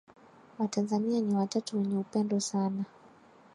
Watanzania 0.59 1.21
ni 1.21 1.35
watu 1.35 1.77
wenye 1.77 1.97
upendo 1.99 2.39
sana 2.39 2.83